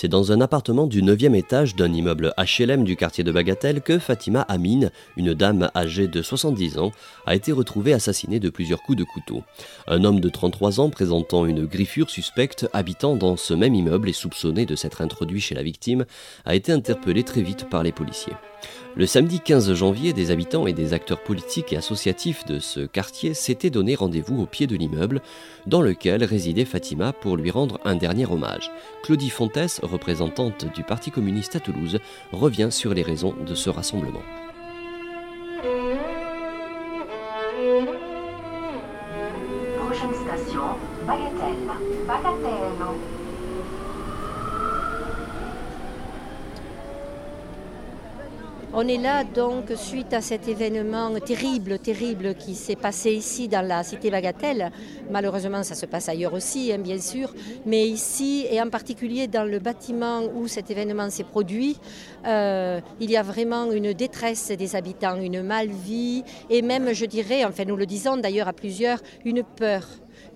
[0.00, 3.98] C'est dans un appartement du 9e étage d'un immeuble HLM du quartier de Bagatelle que
[3.98, 6.92] Fatima Amine, une dame âgée de 70 ans,
[7.26, 9.42] a été retrouvée assassinée de plusieurs coups de couteau.
[9.88, 14.12] Un homme de 33 ans présentant une griffure suspecte habitant dans ce même immeuble et
[14.12, 16.06] soupçonné de s'être introduit chez la victime
[16.44, 18.34] a été interpellé très vite par les policiers.
[18.96, 23.32] Le samedi 15 janvier, des habitants et des acteurs politiques et associatifs de ce quartier
[23.32, 25.22] s'étaient donné rendez-vous au pied de l'immeuble
[25.66, 28.72] dans lequel résidait Fatima pour lui rendre un dernier hommage.
[29.04, 32.00] Claudie Fontes, représentante du Parti communiste à Toulouse,
[32.32, 34.22] revient sur les raisons de ce rassemblement.
[48.74, 53.66] On est là donc suite à cet événement terrible, terrible qui s'est passé ici dans
[53.66, 54.70] la cité Bagatelle.
[55.10, 57.32] Malheureusement, ça se passe ailleurs aussi, hein, bien sûr,
[57.64, 61.78] mais ici et en particulier dans le bâtiment où cet événement s'est produit,
[62.26, 67.46] euh, il y a vraiment une détresse des habitants, une malvie et même, je dirais,
[67.46, 69.86] enfin nous le disons d'ailleurs à plusieurs, une peur,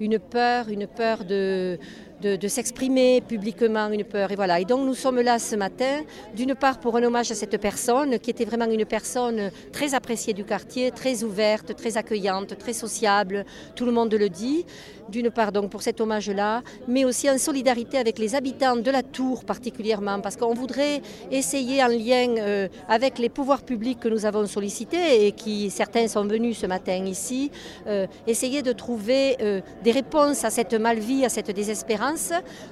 [0.01, 1.79] une peur, une peur de
[2.23, 4.31] de, s'exprimer publiquement, une peur.
[4.31, 4.61] Et voilà.
[4.61, 6.03] Et donc nous sommes là ce matin,
[6.35, 10.33] d'une part pour un hommage à cette personne qui était vraiment une personne très appréciée
[10.33, 13.45] du quartier, très ouverte, très accueillante, très sociable.
[13.75, 14.65] Tout le monde le dit.
[15.09, 19.03] D'une part donc pour cet hommage-là, mais aussi en solidarité avec les habitants de la
[19.03, 24.25] tour particulièrement, parce qu'on voudrait essayer en lien euh, avec les pouvoirs publics que nous
[24.25, 27.51] avons sollicités et qui certains sont venus ce matin ici,
[27.89, 32.12] euh, essayer de trouver euh, des réponses à cette malvie, à cette désespérance.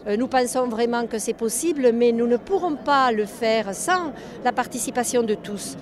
[0.06, 4.12] Euh, Nous pensons vraiment que c'est possible, mais nous ne pourrons pas le faire sans
[4.44, 5.76] la participation de tous.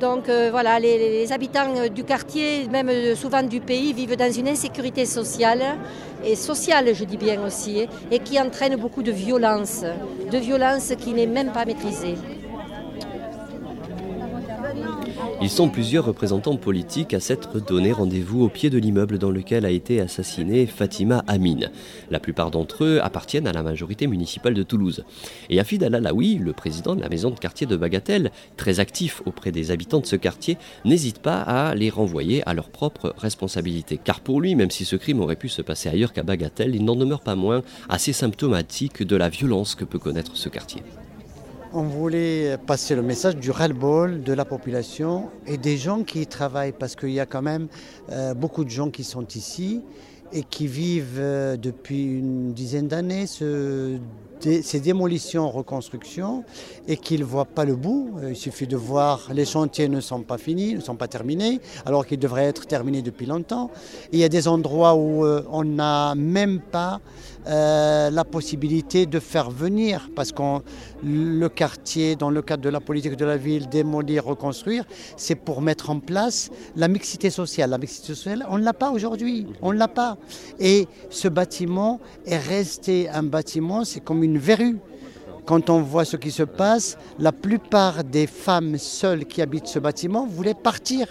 [0.00, 4.48] Donc euh, voilà, les, les habitants du quartier, même souvent du pays, vivent dans une
[4.48, 5.62] insécurité sociale,
[6.24, 9.84] et sociale je dis bien aussi, et qui entraîne beaucoup de violence,
[10.30, 12.16] de violence qui n'est même pas maîtrisée.
[15.42, 19.66] Ils sont plusieurs représentants politiques à s'être donné rendez-vous au pied de l'immeuble dans lequel
[19.66, 21.72] a été assassinée Fatima Amine.
[22.12, 25.04] La plupart d'entre eux appartiennent à la majorité municipale de Toulouse.
[25.50, 29.50] Et Afid Al-Alaoui, le président de la maison de quartier de Bagatelle, très actif auprès
[29.50, 33.98] des habitants de ce quartier, n'hésite pas à les renvoyer à leur propre responsabilité.
[34.02, 36.84] Car pour lui, même si ce crime aurait pu se passer ailleurs qu'à Bagatelle, il
[36.84, 40.82] n'en demeure pas moins assez symptomatique de la violence que peut connaître ce quartier.
[41.74, 46.26] On voulait passer le message du ras-le-bol de la population et des gens qui y
[46.26, 47.68] travaillent, parce qu'il y a quand même
[48.10, 49.80] euh, beaucoup de gens qui sont ici
[50.34, 53.96] et qui vivent euh, depuis une dizaine d'années ce-
[54.42, 56.44] dé- ces démolitions, reconstructions,
[56.88, 58.10] et qu'ils ne voient pas le bout.
[58.22, 61.60] Euh, Il suffit de voir, les chantiers ne sont pas finis, ne sont pas terminés,
[61.86, 63.70] alors qu'ils devraient être terminés depuis longtemps.
[64.12, 67.00] Il y a des endroits où euh, on n'a même pas
[67.46, 70.42] euh, la possibilité de faire venir, parce que
[71.04, 74.84] le quartier, dans le cadre de la politique de la ville, démolir, reconstruire,
[75.16, 77.70] c'est pour mettre en place la mixité sociale.
[77.70, 80.16] La mixité sociale, on ne l'a pas aujourd'hui, on ne l'a pas.
[80.60, 84.78] Et ce bâtiment est resté un bâtiment, c'est comme une verrue.
[85.44, 89.78] Quand on voit ce qui se passe, la plupart des femmes seules qui habitent ce
[89.80, 91.06] bâtiment voulaient partir.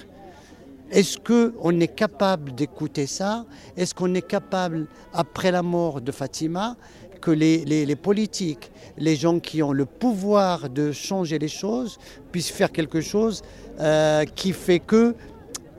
[0.90, 3.46] Est-ce qu'on est capable d'écouter ça?
[3.78, 6.76] Est-ce qu'on est capable, après la mort de Fatima,
[7.22, 11.98] que les, les- les politiques, les gens qui ont le pouvoir de changer les choses,
[12.31, 13.42] puissent faire quelque chose
[13.80, 15.14] euh, qui fait que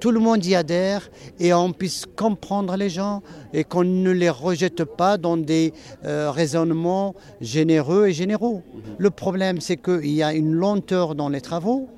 [0.03, 1.09] tout le monde y adhère
[1.39, 3.23] et on puisse comprendre les gens
[3.53, 5.73] et qu'on ne les rejette pas dans des
[6.05, 8.63] euh, raisonnements généreux et généraux.
[8.99, 11.89] Le problème, c'est qu'il y a une lenteur dans les travaux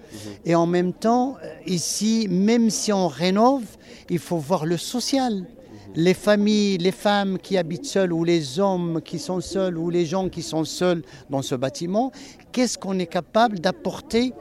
[0.45, 3.65] et en même temps, ici, même si on rénove,
[4.11, 5.47] il faut voir le social.
[5.95, 10.05] Les familles, les femmes qui habitent seules ou les hommes qui sont seuls ou les
[10.05, 12.12] gens qui sont seuls dans ce bâtiment,
[12.53, 14.35] qu'est-ce qu'on est capable d'apporter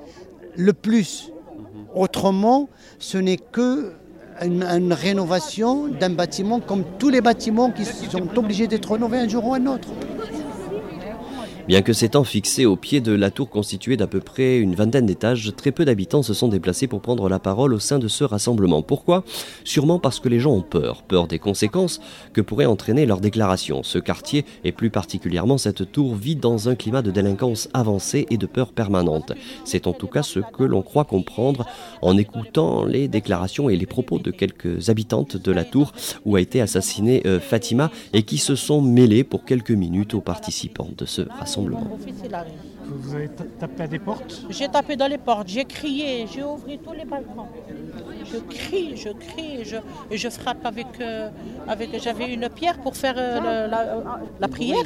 [0.57, 1.32] le plus?
[1.95, 2.69] Autrement,
[3.00, 3.94] ce n'est que
[4.42, 9.28] une, une rénovation d'un bâtiment comme tous les bâtiments qui sont obligés d'être rénovés un
[9.28, 9.90] jour ou un autre.
[11.65, 15.06] Bien que s'étant fixé au pied de la tour constituée d'à peu près une vingtaine
[15.06, 18.25] d'étages, très peu d'habitants se sont déplacés pour prendre la parole au sein de ce
[18.25, 18.81] rassemblement.
[18.81, 19.24] Pourquoi?
[19.63, 22.01] Sûrement parce que les gens ont peur, peur des conséquences
[22.33, 23.81] que pourrait entraîner leur déclaration.
[23.81, 28.38] Ce quartier, et plus particulièrement cette tour, vit dans un climat de délinquance avancée et
[28.38, 29.31] de peur permanente.
[29.63, 31.65] C'est en tout cas ce que l'on croit comprendre
[32.01, 35.94] en écoutant les déclarations et les propos de quelques habitantes de la tour
[36.25, 40.21] où a été assassinée euh, Fatima et qui se sont mêlées pour quelques minutes aux
[40.21, 41.52] participants de ce rassemblement.
[41.57, 43.29] Vous avez
[43.59, 44.45] tapé à des portes?
[44.50, 47.47] J'ai tapé dans les portes, j'ai crié, j'ai ouvert tous les balcons.
[48.25, 49.77] Je crie, je crie, je,
[50.11, 51.29] et je frappe avec, euh,
[51.67, 53.67] avec j'avais une pierre pour faire euh,
[54.39, 54.85] la, prière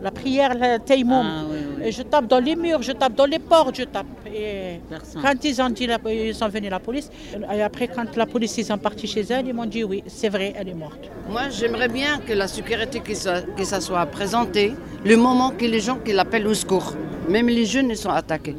[0.00, 1.26] la prière, le taïmoum.
[1.26, 4.06] Ah, et je tape dans les murs, je tape dans les portes, je tape.
[4.32, 4.80] Et
[5.20, 7.10] quand ils ont dit, la, ils sont venus la police,
[7.52, 10.28] et après quand la police ils sont partis chez elle, ils m'ont dit oui, c'est
[10.28, 11.10] vrai, elle est morte.
[11.28, 14.72] Moi, j'aimerais bien que la sécurité que ça, que ça soit présenté
[15.04, 16.94] le moment que les gens qui l'appellent au secours.
[17.28, 18.56] Même les jeunes ils sont attaqués.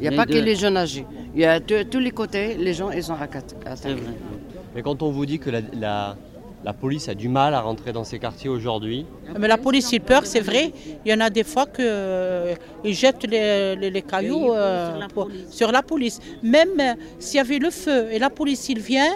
[0.00, 1.06] Il n'y a pas que les jeunes âgés.
[1.34, 3.96] Il y a tous les côtés, les gens ils sont attaqués.
[4.74, 6.16] Mais quand on vous dit que la la
[6.72, 9.06] police a du mal à rentrer dans ces quartiers aujourd'hui.
[9.38, 10.72] Mais la police, il peur, c'est vrai.
[11.04, 14.98] Il y en a des fois qu'ils euh, jettent les, cailloux euh,
[15.50, 16.20] sur, la police.
[16.42, 19.12] Même euh, s'il y avait le feu et la police, il vient,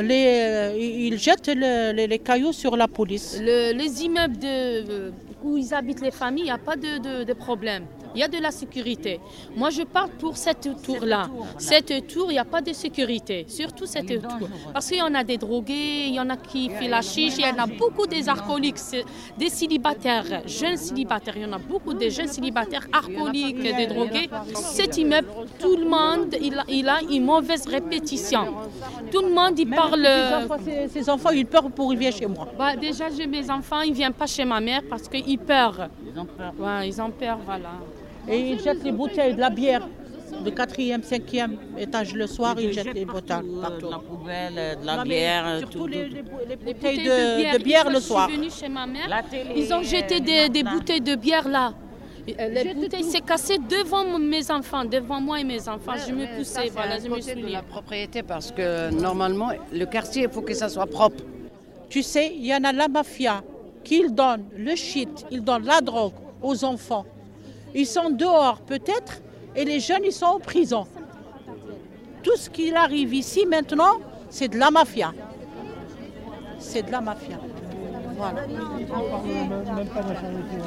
[0.00, 3.40] les, ils jettent les, cailloux sur la police.
[3.40, 5.12] les immeubles
[5.42, 7.84] où ils habitent les familles, il n'y a pas de problème
[8.14, 9.20] il y a de la sécurité.
[9.56, 11.28] Moi, je parle pour cette tour-là.
[11.58, 14.48] Cette tour, il n'y a pas de sécurité, surtout cette tour.
[14.72, 17.34] Parce qu'il y en a des drogués, il y en a qui font la chiche,
[17.38, 18.80] il y en a beaucoup des alcooliques,
[19.38, 21.36] des célibataires, jeunes célibataires.
[21.36, 24.28] Il y en a beaucoup de jeunes célibataires alcooliques, des drogués.
[24.54, 25.28] Cet immeuble,
[25.58, 28.46] tout le monde, il a, une mauvaise répétition.
[29.10, 30.06] Tout le monde, il parle.
[30.92, 32.48] Ces enfants, ils peur pour viennent chez moi.
[32.58, 35.88] Bah, déjà, j'ai mes enfants, ils ne viennent pas chez ma mère parce qu'ils peur.
[36.06, 36.52] Ils ont peur.
[36.58, 37.70] Ouais, ils ont peur, voilà.
[38.28, 39.86] Et ils jettent les bouteilles de la bière
[40.44, 43.86] du quatrième, cinquième étage le soir, ils, jettent les bouteilles partout.
[43.86, 46.06] De la poubelle, de la bière, surtout les,
[46.56, 48.28] bouteilles de, bière, le soir.
[48.28, 49.22] Je suis venue chez ma mère,
[49.54, 51.74] ils ont jeté des, bouteilles de bière là.
[52.38, 55.94] Euh, les bouteilles s'est cassées devant mes enfants, devant moi et mes enfants.
[56.06, 60.28] Je me poussais, voilà, je me suis la propriété parce que normalement, le quartier, il
[60.30, 61.24] faut que ça soit propre.
[61.88, 63.42] Tu sais, il y en a la mafia
[63.82, 66.12] qui donne le shit, ils donnent la drogue
[66.42, 67.04] aux enfants.
[67.74, 69.20] Ils sont dehors peut-être
[69.54, 70.86] et les jeunes, ils sont en prison.
[72.22, 75.12] Tout ce qui arrive ici maintenant, c'est de la mafia.
[76.58, 77.38] C'est de la mafia.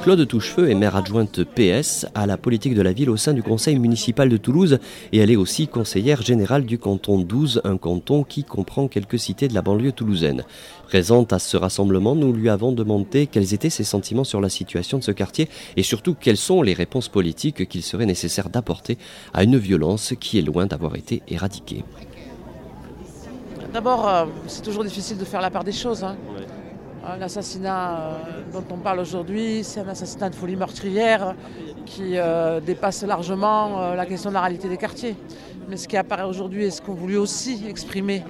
[0.02, 3.42] Claude Touchefeu est maire adjointe PS à la politique de la ville au sein du
[3.42, 4.78] conseil municipal de Toulouse
[5.12, 9.48] et elle est aussi conseillère générale du canton 12, un canton qui comprend quelques cités
[9.48, 10.44] de la banlieue toulousaine.
[10.86, 14.98] Présente à ce rassemblement, nous lui avons demandé quels étaient ses sentiments sur la situation
[14.98, 18.98] de ce quartier et surtout quelles sont les réponses politiques qu'il serait nécessaire d'apporter
[19.32, 21.84] à une violence qui est loin d'avoir été éradiquée.
[23.72, 26.04] D'abord, euh, c'est toujours difficile de faire la part des choses.
[26.04, 26.16] Hein.
[27.18, 28.12] L'assassinat euh,
[28.52, 31.34] dont on parle aujourd'hui, c'est un assassinat de folie meurtrière
[31.84, 35.14] qui euh, dépasse largement euh, la question de la réalité des quartiers.
[35.68, 38.22] Mais ce qui apparaît aujourd'hui et ce qu'ont voulu aussi exprimer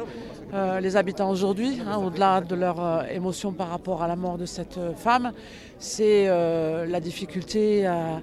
[0.81, 4.79] les habitants aujourd'hui, hein, au-delà de leur émotion par rapport à la mort de cette
[4.97, 5.33] femme,
[5.81, 8.21] c'est la difficulté à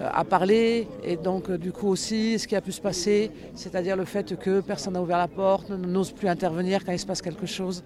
[0.00, 3.96] à parler et donc euh, du coup aussi ce qui a pu se passer, c'est-à-dire
[3.96, 7.22] le fait que personne n'a ouvert la porte, n'ose plus intervenir quand il se passe
[7.22, 7.84] quelque chose.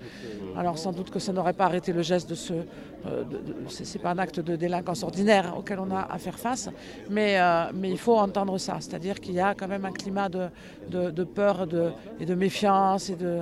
[0.57, 2.53] Alors sans doute que ça n'aurait pas arrêté le geste de ce...
[2.53, 3.25] Euh,
[3.69, 6.69] c'est pas un acte de délinquance ordinaire auquel on a à faire face,
[7.09, 7.39] mais,
[7.75, 10.49] mais il faut entendre ça, c'est-à-dire qu'il y a quand même un climat de,
[10.91, 13.41] de, peur de, et de méfiance et de,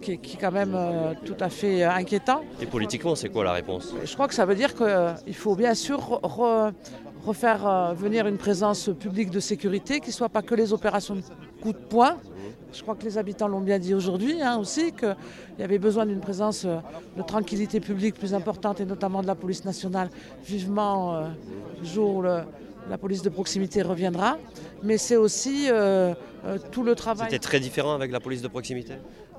[0.00, 0.76] qui, est quand même
[1.26, 2.42] tout à fait inquiétant.
[2.62, 3.94] Et politiquement, c'est quoi la réponse?
[4.02, 6.20] Je crois que ça veut dire qu'il faut bien sûr
[7.24, 11.16] refaire euh, venir une présence publique de sécurité qui ne soit pas que les opérations
[11.16, 11.22] de
[11.62, 12.16] coup de poing.
[12.72, 15.16] Je crois que les habitants l'ont bien dit aujourd'hui hein, aussi, qu'il
[15.58, 16.78] y avait besoin d'une présence euh,
[17.16, 20.10] de tranquillité publique plus importante et notamment de la police nationale
[20.44, 21.28] vivement euh,
[21.80, 24.36] le jour où la police de proximité reviendra.
[24.82, 25.68] Mais c'est aussi
[26.70, 27.28] tout le travail.
[27.30, 28.94] C'était très différent avec la police de proximité?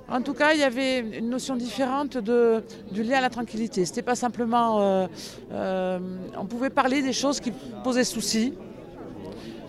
[0.07, 3.85] En tout cas, il y avait une notion différente du lien à la tranquillité.
[3.85, 4.79] C'était pas simplement.
[4.79, 5.07] Euh,
[5.51, 5.99] euh,
[6.37, 7.51] on pouvait parler des choses qui
[7.83, 8.53] posaient souci.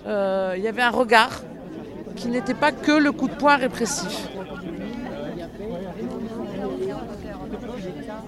[0.06, 1.42] Euh, il y avait un regard
[2.16, 4.28] qui n'était pas que le coup de poing répressif.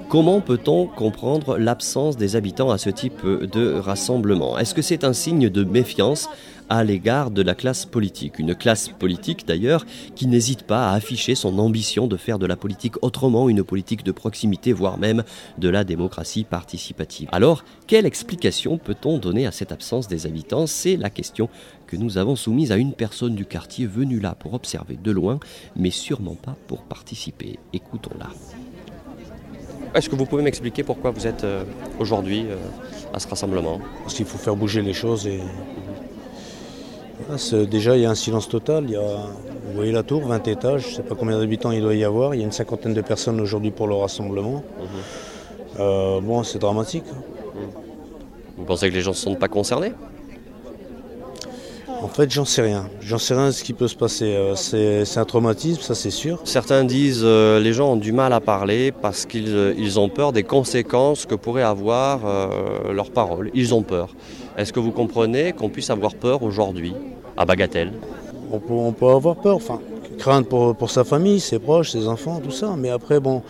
[0.08, 4.56] Comment peut-on comprendre l'absence des habitants à ce type de rassemblement?
[4.56, 6.30] Est-ce que c'est un signe de méfiance
[6.70, 8.38] à l'égard de la classe politique?
[8.38, 9.84] Une classe politique d'ailleurs
[10.14, 14.02] qui n'hésite pas à afficher son ambition de faire de la politique autrement, une politique
[14.02, 15.24] de proximité, voire même
[15.58, 17.28] de la démocratie participative.
[17.30, 20.66] Alors, quelle explication peut-on donner à cette absence des habitants?
[20.66, 21.50] C'est la question
[21.86, 25.38] que nous avons soumise à une personne du quartier venue là pour observer de loin,
[25.76, 27.58] mais sûrement pas pour participer.
[27.74, 28.30] Écoutons-la.
[29.94, 31.64] Est-ce que vous pouvez m'expliquer pourquoi vous êtes euh,
[31.98, 32.56] aujourd'hui euh,
[33.14, 33.80] à ce rassemblement?
[34.02, 35.40] Parce qu'il faut faire bouger les choses et
[37.66, 38.84] déjà il y a un silence total.
[38.84, 41.70] Il y a, vous voyez la tour, 20 étages, je ne sais pas combien d'habitants
[41.70, 42.34] il doit y avoir.
[42.34, 44.62] Il y a une cinquantaine de personnes aujourd'hui pour le rassemblement.
[44.78, 44.86] Mhm.
[45.80, 47.04] Euh, bon, c'est dramatique.
[48.56, 49.92] Vous pensez que les gens ne sont pas concernés?
[52.00, 52.88] En fait, j'en sais rien.
[53.00, 54.26] J'en sais rien de ce qui peut se passer.
[54.26, 56.40] Euh, c'est un traumatisme, ça c'est sûr.
[56.44, 60.08] Certains disent que euh, les gens ont du mal à parler parce qu'ils euh, ont
[60.08, 62.20] peur des conséquences que pourraient avoir
[62.92, 63.50] leurs paroles.
[63.54, 64.14] Ils ont peur.
[64.56, 66.94] Est-ce que vous comprenez qu'on puisse avoir peur aujourd'hui
[67.36, 67.92] à Bagatelle?
[68.52, 68.58] On
[68.92, 69.80] peut, avoir peur, enfin,
[70.18, 72.74] crainte pour, sa famille, ses proches, ses enfants, tout ça.
[72.76, 73.42] Mais après, bon,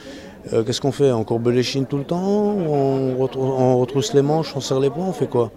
[0.50, 1.12] qu'est-ce qu'on fait?
[1.12, 2.24] On courbe les chines tout le temps?
[2.24, 5.50] On, on retrousse les manches, on serre les poings, on fait quoi?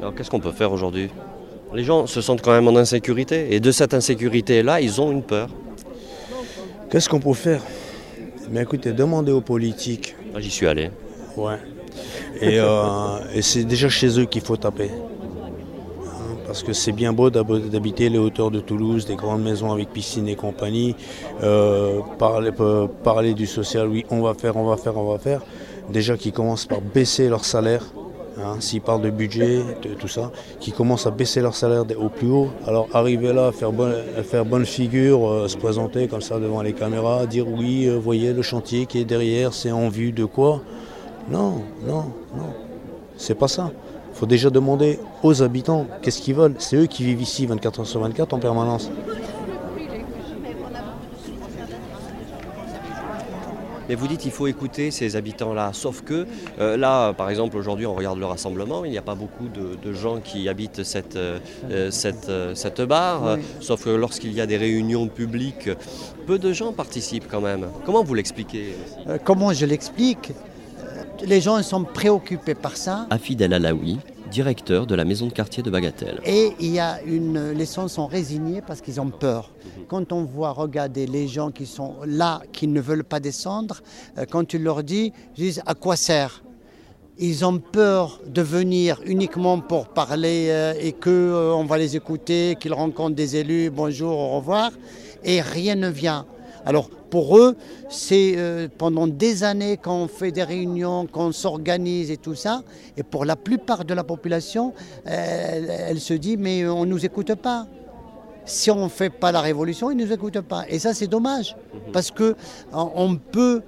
[0.00, 1.10] Alors qu'est-ce qu'on peut faire aujourd'hui?
[1.74, 5.22] Les gens se sentent quand même en insécurité et de cette insécurité-là, ils ont une
[5.22, 5.48] peur.
[6.90, 7.60] Qu'est-ce qu'on peut faire?
[8.50, 10.16] Mais écoutez, demandez aux politiques.
[10.34, 10.90] Ah, j'y suis allé.
[11.36, 11.58] Ouais.
[12.42, 14.90] Euh, et, c'est déjà chez eux qu'il faut taper.
[14.90, 19.90] Hein, parce que c'est bien beau d'habiter les hauteurs de Toulouse, des grandes maisons avec
[19.92, 20.96] piscine et compagnie.
[21.42, 25.18] Euh, parler, euh, parler du social, oui, on va faire, on va faire, on va
[25.18, 25.42] faire.
[25.90, 27.84] Déjà qu'ils commencent par baisser leur salaire
[28.40, 30.30] Hein, s'ils parlent de budget, de tout ça,
[30.60, 34.44] qui commencent à baisser leur salaire au plus haut, alors arriver là, faire bonne, faire
[34.44, 38.42] bonne figure, euh, se présenter comme ça devant les caméras, dire oui, euh, voyez le
[38.42, 40.60] chantier qui est derrière, c'est en vue de quoi?
[41.28, 42.54] Non, non, non,
[43.16, 43.72] c'est pas ça.
[44.12, 46.54] Il faut déjà demander aux habitants qu'est-ce qu'ils veulent.
[46.58, 48.90] C'est eux qui vivent ici 24 heures sur 24 en permanence.
[53.88, 55.70] Mais vous dites qu'il faut écouter ces habitants-là.
[55.72, 56.26] Sauf que
[56.58, 58.84] euh, là, par exemple, aujourd'hui, on regarde le rassemblement.
[58.84, 61.38] Il n'y a pas beaucoup de, gens qui habitent cette, euh,
[61.70, 63.38] euh, cette, cette barre.
[63.60, 65.70] Sauf que lorsqu'il y a des réunions publiques,
[66.26, 67.66] peu de gens participent quand même.
[67.86, 68.74] Comment vous l'expliquez?
[69.24, 70.32] Comment je l'explique?
[71.24, 73.06] Les gens sont préoccupés par ça.
[73.10, 73.98] Afidel Alaoui,
[74.30, 76.20] directeur de la maison de quartier de Bagatelle.
[76.24, 79.50] Et il y a une, les gens sont résignés parce qu'ils ont peur.
[79.88, 83.80] Quand on voit regarder les gens qui sont là, qui ne veulent pas descendre,
[84.18, 86.42] euh, quand tu leur dis, ils disent à quoi sert?
[87.20, 92.56] Ils ont peur de venir uniquement pour parler euh, et qu'on euh, va les écouter,
[92.60, 94.70] qu'ils rencontrent des élus, bonjour, au revoir,
[95.24, 96.26] et rien ne vient.
[96.68, 97.56] Alors pour eux,
[97.88, 102.62] c'est euh, pendant des années qu'on fait des réunions, qu'on s'organise et tout ça.
[102.98, 104.74] Et pour la plupart de la population,
[105.06, 107.66] elle, se dit mais on ne nous écoute pas.
[108.44, 110.64] Si on ne fait pas la révolution, ils ne nous écoutent pas.
[110.68, 111.56] Et ça, c'est dommage.
[111.72, 111.92] Mhm.
[111.92, 113.62] Parce qu'on peut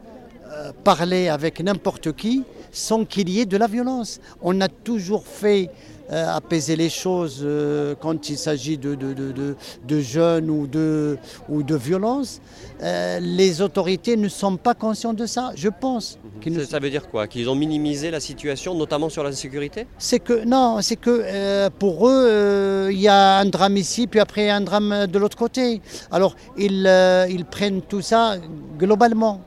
[0.53, 4.21] euh, parler avec n'importe qui sans qu'il y ait de la violence.
[4.43, 10.51] On a toujours fait euh, apaiser les choses euh, quand il s'agit de, de, jeunes
[10.51, 12.41] ou de, ou de violence.
[12.83, 16.19] Euh, les autorités ne sont pas conscientes de ça, je pense.
[16.43, 17.27] Ça, ça veut dire quoi?
[17.27, 19.87] Qu'ils ont minimisé la situation, notamment sur la sécurité?
[19.99, 24.51] C'est que non, c'est que pour eux, il y a un drame ici, puis après
[24.51, 25.81] un drame de l'autre côté.
[26.11, 26.89] Alors ils,
[27.31, 28.37] ils prennent tout ça
[28.79, 29.41] globalement,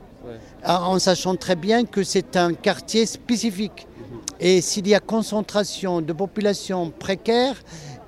[0.66, 3.88] en sachant très bien que c'est un quartier spécifique.
[4.40, 7.62] Et s'il y a concentration de populations précaires,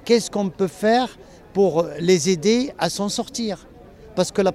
[0.04, 1.18] qu'est-ce qu'on peut faire
[1.54, 3.68] pour les aider à s'en sortir?
[4.16, 4.52] Parce que la,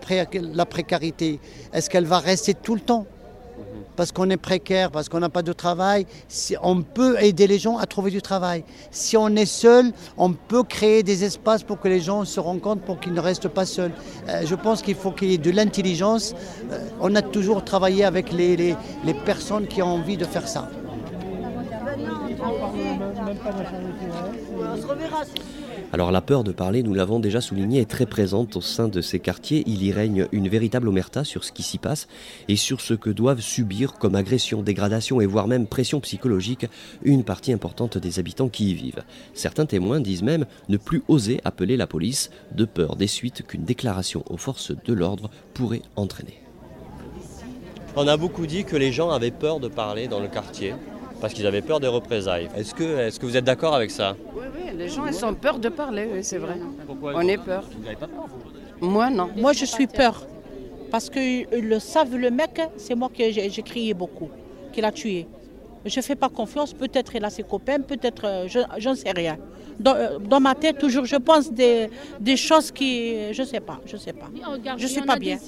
[0.67, 1.39] précarité,
[1.73, 3.07] est-ce qu'elle va rester tout le temps?
[3.95, 6.07] Parce qu'on est précaire, parce qu'on n'a pas de travail,
[6.62, 8.65] on peut aider les gens à trouver du travail.
[8.91, 12.83] Si on est seul, on peut créer des espaces pour que les gens se rencontrent,
[12.83, 13.93] pour qu'ils ne restent pas seuls.
[14.29, 16.35] Euh, je pense qu'il faut qu'il y ait de l'intelligence.
[16.73, 18.77] Euh, on a toujours travaillé avec les
[19.27, 20.71] personnes qui ont envie de faire ça.
[25.92, 29.00] Alors la peur de parler, nous l'avons déjà souligné, est très présente au sein de
[29.00, 29.64] ces quartiers.
[29.66, 32.06] Il y règne une véritable omerta sur ce qui s'y passe
[32.49, 36.66] et sur ce que doivent subir comme agression, dégradation et voire même pression psychologique
[37.02, 39.02] une partie importante des habitants qui y vivent.
[39.35, 43.64] Certains témoins disent même ne plus oser appeler la police de peur des suites qu'une
[43.64, 46.40] déclaration aux forces de l'ordre pourrait entraîner.
[47.97, 50.75] On a beaucoup dit que les gens avaient peur de parler dans le quartier
[51.21, 52.49] parce qu'ils avaient peur des représailles.
[52.57, 54.17] Est-ce que, est que vous êtes d'accord avec ça?
[54.35, 56.57] Oui, oui, les gens ils ont peur de parler, oui, c'est vrai.
[56.87, 57.65] Pourquoi On est peur.
[57.77, 58.27] Vous n'avez pas peur
[58.81, 59.31] Moi, non.
[59.37, 60.27] Moi, je suis peur.
[60.91, 61.21] Parce que
[61.61, 64.29] le savent, le mec, c'est moi que j'ai crié beaucoup,
[64.73, 65.27] qu'il a tué.
[65.85, 69.12] Je ne fais pas confiance, peut-être il a ses copains, peut-être, euh, je j'en sais
[69.12, 69.39] rien.
[69.79, 71.89] Dans, euh, dans ma tête, toujours, je pense des,
[72.21, 74.27] des choses qui, je ne sais pas, je sais pas.
[74.77, 75.39] Je suis pas bien.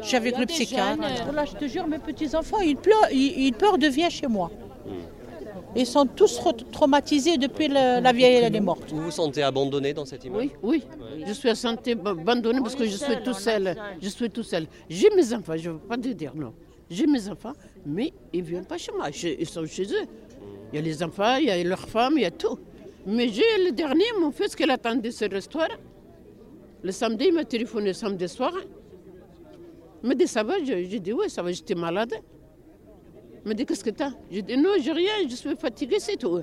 [0.00, 1.02] Je suis avec le psychiatre.
[1.34, 4.48] Là, je te jure, mes petits-enfants, ils pleurent, ils, ils pleurent de venir chez moi.
[5.74, 8.90] Ils sont tous tra- traumatisés depuis le- la vieille, elle est morte.
[8.92, 11.24] Vous vous sentez abandonné dans cette immeuble Oui, oui.
[11.26, 13.74] Je suis santé abandonnée parce que je suis tout seul.
[14.00, 14.66] Je suis tout seul.
[14.88, 16.52] J'ai mes enfants, je ne veux pas te dire non.
[16.90, 17.54] J'ai mes enfants,
[17.86, 19.08] mais ils ne viennent pas chez moi.
[19.10, 20.06] Ils sont chez eux.
[20.72, 22.58] Il y a les enfants, il y a leurs femmes, il y a tout.
[23.06, 25.66] Mais j'ai le dernier, mon fils, qui attendait ce restaurant.
[26.82, 28.52] Le samedi, il m'a téléphoné le samedi soir.
[30.02, 32.12] Il m'a dit ça va, Je- j'ai dit oui, ça va, j'étais malade.
[33.44, 34.12] Il m'a dit qu'est-ce que t'as?
[34.30, 36.40] J'ai dit non, j'ai rien, je suis fatiguée, c'est tout.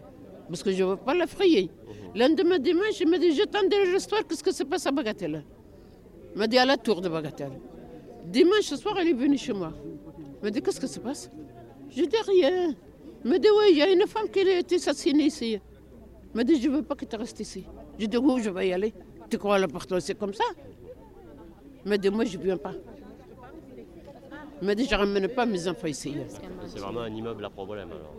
[0.47, 1.69] Parce que je ne veux pas l'effrayer.
[2.15, 5.45] Lendemain dimanche, il m'a dit j'attendais le restaurant, qu'est-ce que se passe à Bagatelle?
[6.33, 7.59] Il m'a dit à la tour de Bagatelle.
[8.25, 9.71] Dimanche soir, elle est venue chez moi.
[10.17, 11.29] Il m'a dit qu'est-ce que se passe?
[11.89, 12.75] J'ai dit rien.
[13.23, 15.59] Il m'a dit oui, il y a une femme qui a été assassinée ici.
[16.33, 17.65] Il m'a dit je ne veux pas que tu restes ici.
[17.97, 18.93] J'ai dit où je vais y aller?
[19.29, 20.43] Tu crois à l'appartement, c'est comme ça?
[21.85, 22.73] Il m'a dit moi je ne viens pas.
[24.61, 26.15] Il m'a dit je ne ramène pas mes enfants ici.
[26.67, 28.13] C'est vraiment un immeuble à problème alors.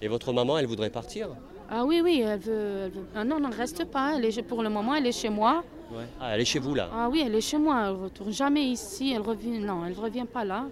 [0.00, 1.28] Et votre maman, elle voudrait partir
[1.70, 2.82] Ah oui, oui, elle veut.
[2.86, 4.14] elle veut- Ah non, non, reste pas.
[4.16, 5.62] Elle est, pour le moment, elle est chez moi.
[6.20, 7.84] Ah, elle est chez vous là Ah oui, elle est chez moi.
[7.86, 9.12] Elle retourne jamais ici.
[9.14, 9.58] Elle revient.
[9.60, 10.66] Non, elle revient pas là.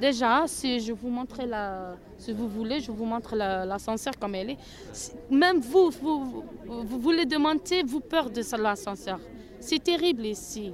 [0.00, 4.34] Déjà, si je vous montre la, si vous voulez, je vous montre la- l'ascenseur comme
[4.34, 4.58] elle est.
[4.92, 6.24] Si- Même vous, vous,
[6.66, 9.18] vous, vous voulez demander, vous peur de l'ascenseur.
[9.58, 10.72] C'est terrible ici.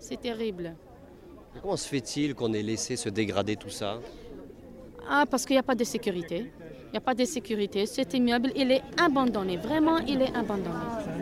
[0.00, 0.74] C'est terrible.
[1.60, 4.00] Comment se fait-il qu'on ait laissé se dégrader tout ça?
[5.08, 6.50] Ah, parce qu'il n'y a pas de sécurité.
[6.86, 7.86] Il n'y a pas de sécurité.
[7.86, 9.56] Cet immeuble, il est abandonné.
[9.56, 11.13] Vraiment, il est abandonné.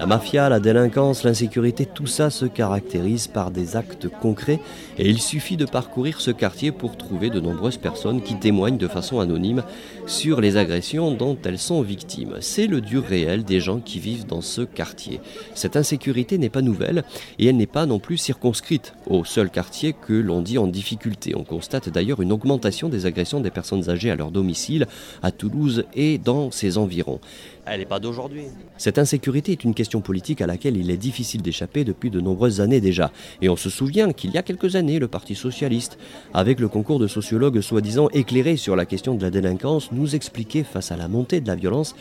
[0.00, 4.58] La mafia, la délinquance, l'insécurité, tout ça se caractérise par des actes concrets
[4.98, 8.88] et il suffit de parcourir ce quartier pour trouver de nombreuses personnes qui témoignent de
[8.88, 9.62] façon anonyme
[10.06, 12.34] sur les agressions dont elles sont victimes.
[12.40, 15.20] C'est le dur réel des gens qui vivent dans ce quartier.
[15.54, 17.04] Cette insécurité n'est pas nouvelle
[17.38, 21.34] et elle n'est pas non plus circonscrite au seul quartier que l'on dit en difficulté.
[21.36, 24.88] On constate d'ailleurs une augmentation des agressions des personnes âgées à leur domicile
[25.22, 27.20] à Toulouse et dans ses environs.
[27.66, 28.44] Elle n'est pas d'aujourd'hui.
[28.76, 32.60] Cette insécurité est une question politique à laquelle il est difficile d'échapper depuis de nombreuses
[32.60, 33.10] années déjà.
[33.40, 35.98] Et on se souvient qu'il y a quelques années, le Parti socialiste,
[36.34, 40.64] avec le concours de sociologues soi-disant éclairés sur la question de la délinquance, nous expliquait
[40.64, 41.94] face à la montée de la violence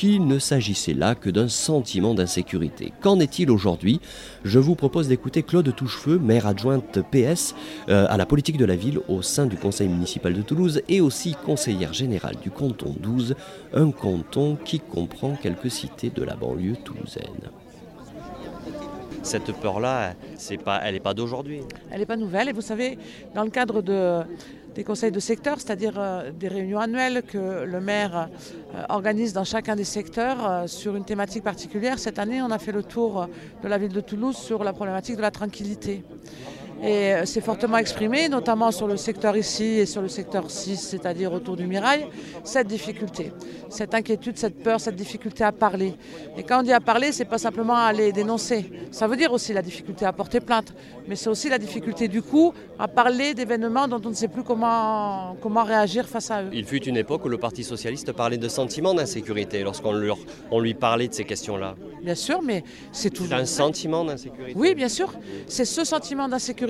[0.00, 2.90] qu'il ne s'agissait là que d'un sentiment d'insécurité.
[3.02, 4.00] Qu'en est-il aujourd'hui?
[4.44, 7.54] Je vous propose d'écouter Claude Touchefeu, maire adjointe PS
[7.90, 11.02] euh, à la politique de la ville au sein du conseil municipal de Toulouse et
[11.02, 13.34] aussi conseillère générale du canton 12,
[13.74, 17.50] un canton qui comprend quelques cités de la banlieue toulousaine.
[19.22, 21.60] Cette peur-là, c'est pas, elle n'est pas d'aujourd'hui.
[21.90, 22.48] Elle n'est pas nouvelle.
[22.48, 22.98] Et vous savez,
[23.34, 24.22] dans le cadre de,
[24.74, 28.28] des conseils de secteur, c'est-à-dire euh, des réunions annuelles que le maire
[28.74, 32.58] euh, organise dans chacun des secteurs euh, sur une thématique particulière, cette année, on a
[32.58, 33.28] fait le tour
[33.62, 36.02] de la ville de Toulouse sur la problématique de la tranquillité.
[36.82, 40.76] Et euh, c'est fortement exprimé, notamment sur le secteur ici et sur le secteur 6,
[40.76, 42.06] c'est-à-dire autour du Mirail,
[42.42, 43.32] cette difficulté,
[43.68, 45.94] cette inquiétude, cette peur, cette difficulté à parler.
[46.38, 48.70] Et quand on dit à parler, c'est pas simplement à aller dénoncer.
[48.92, 50.72] Ça veut dire aussi la difficulté à porter plainte,
[51.06, 54.42] mais c'est aussi la difficulté du coup à parler d'événements dont on ne sait plus
[54.42, 56.48] comment, comment réagir face à eux.
[56.52, 60.16] Il fut une époque où le Parti socialiste parlait de sentiment d'insécurité lorsqu'on leur-
[60.50, 61.74] on lui parlait de ces questions-là.
[62.02, 63.34] Bien sûr, mais c'est C'est toujours...
[63.34, 64.54] un sentiment d'insécurité.
[64.58, 65.12] Oui, bien sûr.
[65.46, 66.69] C'est ce sentiment d'insécurité.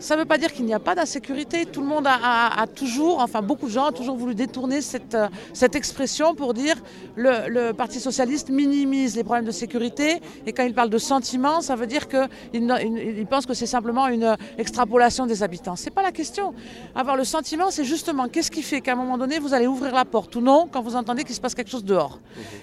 [0.00, 1.64] Ça ne veut pas dire qu'il n'y a pas d'insécurité.
[1.64, 4.82] Tout le monde a, a- a toujours, enfin beaucoup de gens ont toujours voulu détourner
[4.82, 6.74] cette, euh, cette expression pour dire
[7.16, 10.20] le, le Parti socialiste minimise les problèmes de sécurité.
[10.46, 13.66] Et quand il parle de sentiment, ça veut dire qu'il il, il pense que c'est
[13.66, 15.76] simplement une extrapolation des habitants.
[15.76, 16.52] Ce n'est pas la question.
[16.94, 19.94] Avoir le sentiment, c'est justement qu'est-ce qui fait qu'à un moment donné, vous allez ouvrir
[19.94, 22.18] la porte ou non quand vous entendez qu'il se passe quelque chose dehors.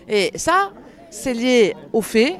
[0.07, 0.73] Et ça,
[1.09, 2.35] c'est lié aux faits.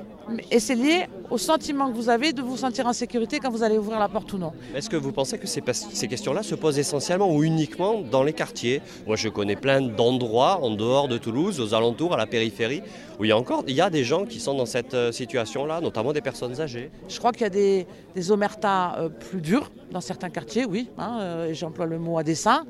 [0.49, 3.63] Et c'est lié au sentiment que vous avez de vous sentir en sécurité quand vous
[3.63, 4.51] allez ouvrir la porte ou non.
[4.75, 8.81] Est-ce que vous pensez que ces, questions-là se posent essentiellement ou uniquement dans les quartiers?
[9.07, 12.81] Moi, je connais plein d'endroits en dehors de Toulouse, aux alentours, à la périphérie,
[13.19, 15.11] où il y a encore il y a des gens qui sont dans cette euh,
[15.11, 16.91] situation-là, notamment des personnes âgées.
[17.07, 20.89] Je crois qu'il y a des, des omertas euh, plus durs dans certains quartiers, oui,
[20.97, 22.65] hein, euh, j'emploie le mot à dessein.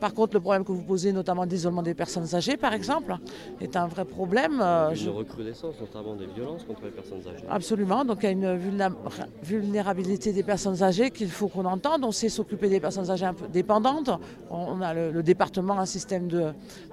[0.00, 3.16] Par contre, le problème que vous posez, notamment d'isolement des personnes âgées, par exemple,
[3.60, 4.60] est un vrai problème.
[4.60, 7.44] euh, je- recrudescence, notamment des violences contre les personnes âgées.
[7.48, 8.92] Absolument, donc il y a une vulna-
[9.42, 12.04] vulnérabilité des personnes âgées qu'il faut qu'on entende.
[12.04, 14.10] On sait s'occuper des personnes âgées un peu dépendantes.
[14.50, 16.28] On a le, le département, un système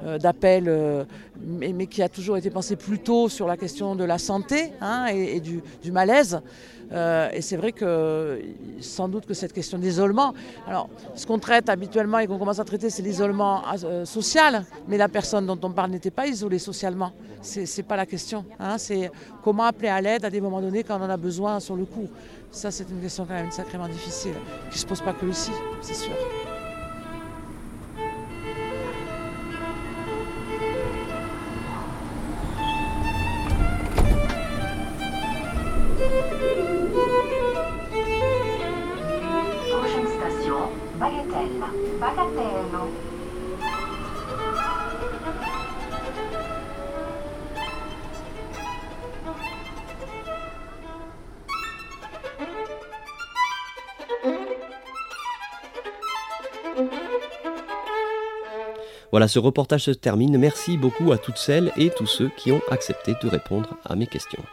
[0.03, 1.03] euh, d'appel, euh,
[1.41, 4.71] mais, mais qui a toujours été pensé plus tôt sur la question de la santé
[4.81, 6.39] hein, et, et du, du malaise.
[6.93, 8.41] Euh, et c'est vrai que
[8.79, 10.33] sans doute que cette question d'isolement,
[10.67, 14.97] alors ce qu'on traite habituellement et qu'on commence à traiter, c'est l'isolement euh, social, mais
[14.97, 17.11] la personne dont on parle n'était pas isolée socialement.
[17.41, 18.45] C'est, n'est pas la question.
[18.59, 18.77] Hein.
[18.77, 19.11] c'est
[19.43, 21.85] comment appeler à l'aide à des moments donnés quand on en a besoin sur le
[21.85, 22.07] coup.
[22.51, 24.35] Ça, c'est une question quand même sacrément difficile,
[24.69, 25.51] qui ne se pose pas que ici,
[25.81, 26.13] c'est sûr.
[59.11, 60.37] Voilà, ce reportage se termine.
[60.39, 64.07] Merci beaucoup à toutes celles et tous ceux qui ont accepté de répondre à mes
[64.07, 64.43] questions.